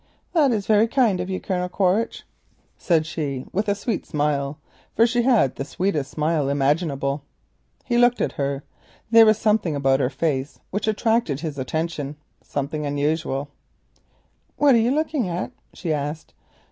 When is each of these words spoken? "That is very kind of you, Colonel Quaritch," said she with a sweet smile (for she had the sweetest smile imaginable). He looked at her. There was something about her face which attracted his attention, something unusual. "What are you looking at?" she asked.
"That 0.33 0.51
is 0.51 0.65
very 0.65 0.87
kind 0.87 1.19
of 1.19 1.29
you, 1.29 1.39
Colonel 1.39 1.69
Quaritch," 1.69 2.23
said 2.75 3.05
she 3.05 3.45
with 3.53 3.69
a 3.69 3.75
sweet 3.75 4.03
smile 4.03 4.57
(for 4.95 5.05
she 5.05 5.21
had 5.21 5.53
the 5.57 5.63
sweetest 5.63 6.09
smile 6.09 6.49
imaginable). 6.49 7.21
He 7.85 7.99
looked 7.99 8.19
at 8.19 8.31
her. 8.31 8.63
There 9.11 9.27
was 9.27 9.37
something 9.37 9.75
about 9.75 9.99
her 9.99 10.09
face 10.09 10.59
which 10.71 10.87
attracted 10.87 11.41
his 11.41 11.59
attention, 11.59 12.15
something 12.41 12.83
unusual. 12.83 13.49
"What 14.57 14.73
are 14.73 14.79
you 14.79 14.89
looking 14.89 15.29
at?" 15.29 15.51
she 15.71 15.93
asked. 15.93 16.33